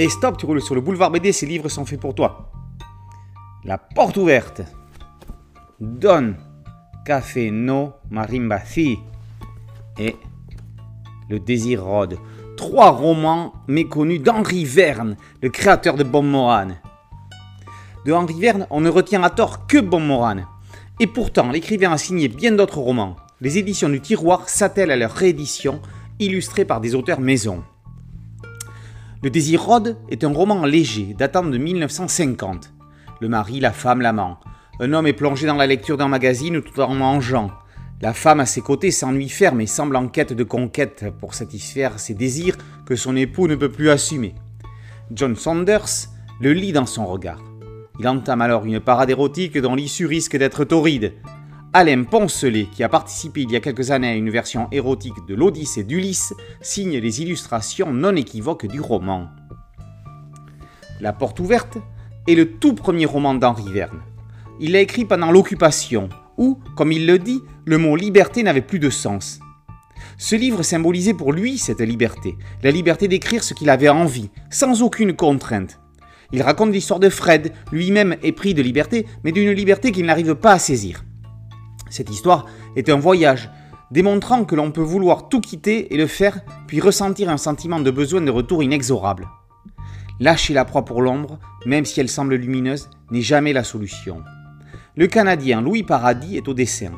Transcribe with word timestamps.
Et 0.00 0.08
stop, 0.08 0.36
tu 0.36 0.46
roules 0.46 0.62
sur 0.62 0.76
le 0.76 0.80
boulevard 0.80 1.10
BD, 1.10 1.32
ces 1.32 1.44
livres 1.44 1.68
sont 1.68 1.84
faits 1.84 1.98
pour 1.98 2.14
toi. 2.14 2.52
La 3.64 3.78
porte 3.78 4.16
ouverte. 4.16 4.62
Don, 5.80 6.36
Café 7.04 7.50
No, 7.50 7.94
Marimba 8.08 8.60
Si. 8.60 8.96
Et 9.98 10.14
Le 11.28 11.40
Désir 11.40 11.82
Rode. 11.82 12.16
Trois 12.56 12.92
romans 12.92 13.52
méconnus 13.66 14.22
d'Henri 14.22 14.64
Verne, 14.64 15.16
le 15.42 15.48
créateur 15.48 15.96
de 15.96 16.04
Bon 16.04 16.22
Moran. 16.22 16.68
De 18.06 18.12
Henri 18.12 18.38
Verne, 18.38 18.68
on 18.70 18.80
ne 18.80 18.90
retient 18.90 19.24
à 19.24 19.30
tort 19.30 19.66
que 19.66 19.78
Bon 19.78 19.98
Moran. 19.98 20.44
Et 21.00 21.08
pourtant, 21.08 21.50
l'écrivain 21.50 21.90
a 21.90 21.98
signé 21.98 22.28
bien 22.28 22.52
d'autres 22.52 22.78
romans. 22.78 23.16
Les 23.40 23.58
éditions 23.58 23.88
du 23.88 24.00
Tiroir 24.00 24.48
s'attellent 24.48 24.92
à 24.92 24.96
leur 24.96 25.10
réédition, 25.10 25.82
illustrée 26.20 26.64
par 26.64 26.80
des 26.80 26.94
auteurs 26.94 27.20
maison. 27.20 27.64
Le 29.20 29.30
Désir 29.30 29.64
Rode 29.64 29.96
est 30.10 30.22
un 30.22 30.32
roman 30.32 30.64
léger, 30.64 31.12
datant 31.18 31.42
de 31.42 31.58
1950. 31.58 32.72
Le 33.20 33.28
mari, 33.28 33.58
la 33.58 33.72
femme, 33.72 34.00
l'amant. 34.00 34.38
Un 34.78 34.92
homme 34.92 35.08
est 35.08 35.12
plongé 35.12 35.48
dans 35.48 35.56
la 35.56 35.66
lecture 35.66 35.96
d'un 35.96 36.06
magazine 36.06 36.62
tout 36.62 36.80
en 36.80 36.94
mangeant. 36.94 37.50
La 38.00 38.12
femme 38.12 38.38
à 38.38 38.46
ses 38.46 38.60
côtés 38.60 38.92
s'ennuie 38.92 39.28
ferme 39.28 39.60
et 39.60 39.66
semble 39.66 39.96
en 39.96 40.06
quête 40.06 40.34
de 40.34 40.44
conquête 40.44 41.06
pour 41.18 41.34
satisfaire 41.34 41.98
ses 41.98 42.14
désirs 42.14 42.56
que 42.86 42.94
son 42.94 43.16
époux 43.16 43.48
ne 43.48 43.56
peut 43.56 43.72
plus 43.72 43.90
assumer. 43.90 44.36
John 45.10 45.34
Saunders 45.34 46.06
le 46.40 46.52
lit 46.52 46.70
dans 46.70 46.86
son 46.86 47.04
regard. 47.04 47.42
Il 47.98 48.06
entame 48.06 48.40
alors 48.40 48.66
une 48.66 48.78
parade 48.78 49.10
érotique 49.10 49.58
dont 49.58 49.74
l'issue 49.74 50.06
risque 50.06 50.36
d'être 50.36 50.62
torride. 50.62 51.14
Alain 51.74 52.04
Poncelet, 52.04 52.66
qui 52.72 52.82
a 52.82 52.88
participé 52.88 53.42
il 53.42 53.50
y 53.50 53.56
a 53.56 53.60
quelques 53.60 53.90
années 53.90 54.08
à 54.08 54.14
une 54.14 54.30
version 54.30 54.68
érotique 54.72 55.26
de 55.28 55.34
l'Odyssée 55.34 55.84
d'Ulysse, 55.84 56.32
signe 56.62 56.96
les 56.96 57.20
illustrations 57.20 57.92
non 57.92 58.16
équivoques 58.16 58.66
du 58.66 58.80
roman. 58.80 59.28
La 61.02 61.12
porte 61.12 61.40
ouverte 61.40 61.76
est 62.26 62.34
le 62.34 62.52
tout 62.52 62.72
premier 62.72 63.04
roman 63.04 63.34
d'Henri 63.34 63.70
Verne. 63.70 64.00
Il 64.60 64.72
l'a 64.72 64.80
écrit 64.80 65.04
pendant 65.04 65.30
l'occupation, 65.30 66.08
où, 66.38 66.58
comme 66.74 66.90
il 66.90 67.06
le 67.06 67.18
dit, 67.18 67.42
le 67.66 67.76
mot 67.76 67.96
liberté 67.96 68.42
n'avait 68.42 68.62
plus 68.62 68.78
de 68.78 68.88
sens. 68.88 69.38
Ce 70.16 70.36
livre 70.36 70.62
symbolisait 70.62 71.12
pour 71.12 71.34
lui 71.34 71.58
cette 71.58 71.82
liberté, 71.82 72.38
la 72.62 72.70
liberté 72.70 73.08
d'écrire 73.08 73.44
ce 73.44 73.52
qu'il 73.52 73.68
avait 73.68 73.90
envie, 73.90 74.30
sans 74.48 74.82
aucune 74.82 75.14
contrainte. 75.14 75.78
Il 76.32 76.40
raconte 76.40 76.72
l'histoire 76.72 76.98
de 76.98 77.10
Fred, 77.10 77.52
lui-même 77.72 78.16
épris 78.22 78.54
de 78.54 78.62
liberté, 78.62 79.04
mais 79.22 79.32
d'une 79.32 79.52
liberté 79.52 79.92
qu'il 79.92 80.06
n'arrive 80.06 80.34
pas 80.34 80.52
à 80.52 80.58
saisir. 80.58 81.04
Cette 81.90 82.10
histoire 82.10 82.46
est 82.76 82.88
un 82.88 82.98
voyage, 82.98 83.50
démontrant 83.90 84.44
que 84.44 84.54
l'on 84.54 84.70
peut 84.70 84.82
vouloir 84.82 85.28
tout 85.28 85.40
quitter 85.40 85.92
et 85.94 85.96
le 85.96 86.06
faire, 86.06 86.40
puis 86.66 86.80
ressentir 86.80 87.30
un 87.30 87.36
sentiment 87.36 87.80
de 87.80 87.90
besoin 87.90 88.20
de 88.20 88.30
retour 88.30 88.62
inexorable. 88.62 89.28
Lâcher 90.20 90.52
la 90.52 90.64
proie 90.64 90.84
pour 90.84 91.00
l'ombre, 91.00 91.38
même 91.64 91.84
si 91.84 92.00
elle 92.00 92.08
semble 92.08 92.34
lumineuse, 92.34 92.90
n'est 93.10 93.22
jamais 93.22 93.52
la 93.52 93.64
solution. 93.64 94.22
Le 94.96 95.06
Canadien 95.06 95.60
Louis 95.60 95.84
Paradis 95.84 96.36
est 96.36 96.48
au 96.48 96.54
dessin. 96.54 96.92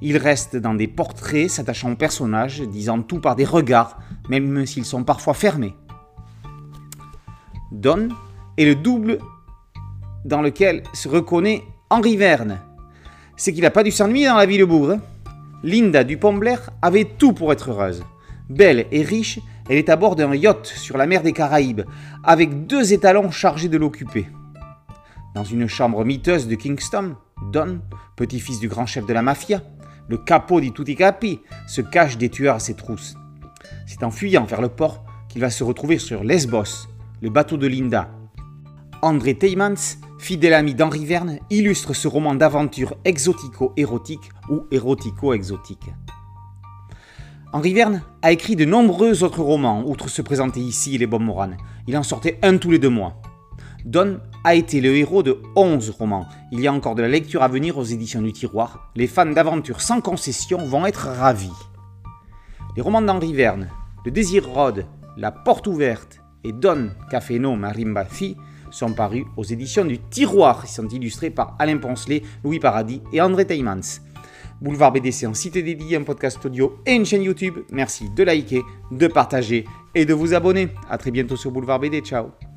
Il 0.00 0.16
reste 0.18 0.56
dans 0.56 0.74
des 0.74 0.86
portraits 0.86 1.50
s'attachant 1.50 1.92
aux 1.92 1.96
personnages, 1.96 2.60
disant 2.60 3.02
tout 3.02 3.20
par 3.20 3.34
des 3.34 3.44
regards, 3.44 3.98
même 4.28 4.66
s'ils 4.66 4.84
sont 4.84 5.02
parfois 5.02 5.34
fermés. 5.34 5.74
Don 7.72 8.08
est 8.56 8.66
le 8.66 8.76
double 8.76 9.18
dans 10.24 10.42
lequel 10.42 10.84
se 10.92 11.08
reconnaît 11.08 11.64
Henri 11.90 12.16
Verne. 12.16 12.60
C'est 13.36 13.52
qu'il 13.52 13.62
n'a 13.62 13.70
pas 13.70 13.82
dû 13.82 13.90
s'ennuyer 13.90 14.26
dans 14.26 14.36
la 14.36 14.46
ville 14.46 14.60
de 14.60 14.64
Bougre. 14.64 14.98
Linda 15.62 16.04
Dupont-Blair 16.04 16.70
avait 16.82 17.04
tout 17.04 17.32
pour 17.32 17.52
être 17.52 17.70
heureuse. 17.70 18.04
Belle 18.48 18.86
et 18.92 19.02
riche, 19.02 19.40
elle 19.68 19.78
est 19.78 19.88
à 19.88 19.96
bord 19.96 20.14
d'un 20.14 20.34
yacht 20.34 20.66
sur 20.66 20.98
la 20.98 21.06
mer 21.06 21.22
des 21.22 21.32
Caraïbes, 21.32 21.82
avec 22.22 22.66
deux 22.66 22.92
étalons 22.92 23.30
chargés 23.30 23.68
de 23.68 23.78
l'occuper. 23.78 24.26
Dans 25.34 25.44
une 25.44 25.66
chambre 25.66 26.04
miteuse 26.04 26.46
de 26.46 26.54
Kingston, 26.54 27.16
Don, 27.50 27.80
petit-fils 28.16 28.60
du 28.60 28.68
grand 28.68 28.86
chef 28.86 29.06
de 29.06 29.12
la 29.12 29.22
mafia, 29.22 29.62
le 30.08 30.18
capo 30.18 30.60
di 30.60 30.72
se 31.66 31.80
cache 31.80 32.18
des 32.18 32.28
tueurs 32.28 32.56
à 32.56 32.60
ses 32.60 32.74
trousses. 32.74 33.16
C'est 33.86 34.02
en 34.02 34.10
fuyant 34.10 34.44
vers 34.44 34.60
le 34.60 34.68
port 34.68 35.04
qu'il 35.28 35.40
va 35.40 35.50
se 35.50 35.64
retrouver 35.64 35.98
sur 35.98 36.22
Lesbos, 36.24 36.88
le 37.22 37.30
bateau 37.30 37.56
de 37.56 37.66
Linda. 37.66 38.10
André 39.02 39.34
Teymans, 39.34 39.98
fidèle 40.24 40.54
ami 40.54 40.74
d'Henri 40.74 41.04
Verne, 41.04 41.38
illustre 41.50 41.92
ce 41.92 42.08
roman 42.08 42.34
d'aventure 42.34 42.94
exotico-érotique 43.04 44.30
ou 44.48 44.62
érotico-exotique. 44.70 45.90
Henri 47.52 47.74
Verne 47.74 48.02
a 48.22 48.32
écrit 48.32 48.56
de 48.56 48.64
nombreux 48.64 49.22
autres 49.22 49.42
romans, 49.42 49.84
outre 49.86 50.08
se 50.08 50.22
présenter 50.22 50.60
ici 50.60 50.96
les 50.96 51.06
Bob 51.06 51.20
Moran. 51.20 51.50
Il 51.86 51.98
en 51.98 52.02
sortait 52.02 52.38
un 52.40 52.56
tous 52.56 52.70
les 52.70 52.78
deux 52.78 52.88
mois. 52.88 53.20
Don 53.84 54.18
a 54.44 54.54
été 54.54 54.80
le 54.80 54.96
héros 54.96 55.22
de 55.22 55.42
11 55.56 55.90
romans. 55.90 56.26
Il 56.52 56.60
y 56.60 56.68
a 56.68 56.72
encore 56.72 56.94
de 56.94 57.02
la 57.02 57.08
lecture 57.08 57.42
à 57.42 57.48
venir 57.48 57.76
aux 57.76 57.84
éditions 57.84 58.22
du 58.22 58.32
tiroir. 58.32 58.90
Les 58.96 59.06
fans 59.06 59.26
d'aventure 59.26 59.82
sans 59.82 60.00
concession 60.00 60.64
vont 60.64 60.86
être 60.86 61.06
ravis. 61.06 61.52
Les 62.76 62.82
romans 62.82 63.02
d'Henri 63.02 63.34
Verne, 63.34 63.68
Le 64.06 64.10
Désir 64.10 64.48
Rode, 64.48 64.86
La 65.18 65.32
Porte 65.32 65.66
Ouverte 65.66 66.22
et 66.44 66.52
Don 66.52 66.92
Café 67.10 67.38
No 67.38 67.56
Marimba 67.56 68.06
Fi 68.06 68.38
sont 68.74 68.92
parus 68.92 69.24
aux 69.36 69.44
éditions 69.44 69.84
du 69.84 69.98
Tiroir. 69.98 70.62
Ils 70.64 70.68
sont 70.68 70.88
illustrés 70.88 71.30
par 71.30 71.56
Alain 71.58 71.78
Poncelet, 71.78 72.22
Louis 72.42 72.58
Paradis 72.58 73.02
et 73.12 73.20
André 73.20 73.46
Taimans. 73.46 74.00
Boulevard 74.60 74.92
BDC 74.92 75.26
en 75.26 75.34
site 75.34 75.54
dédié, 75.54 75.96
un 75.96 76.02
podcast 76.02 76.44
audio 76.44 76.78
et 76.86 76.92
une 76.92 77.04
chaîne 77.04 77.22
YouTube. 77.22 77.58
Merci 77.70 78.08
de 78.10 78.22
liker, 78.22 78.62
de 78.90 79.06
partager 79.06 79.64
et 79.94 80.04
de 80.04 80.14
vous 80.14 80.34
abonner. 80.34 80.68
A 80.88 80.98
très 80.98 81.10
bientôt 81.10 81.36
sur 81.36 81.50
Boulevard 81.50 81.80
BD. 81.80 82.00
Ciao 82.00 82.53